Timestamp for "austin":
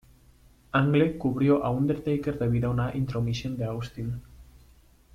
3.65-4.19